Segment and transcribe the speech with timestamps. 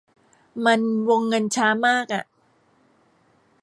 [0.65, 2.23] มัน วงเงินช้ามากอะ